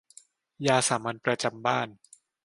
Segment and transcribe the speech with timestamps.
[0.67, 1.87] ยาสามัญประจำบ้าน